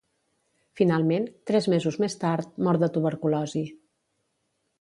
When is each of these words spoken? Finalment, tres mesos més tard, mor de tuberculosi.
Finalment, 0.79 1.27
tres 1.51 1.69
mesos 1.75 1.99
més 2.05 2.17
tard, 2.25 2.57
mor 2.69 2.83
de 2.85 2.93
tuberculosi. 2.97 3.65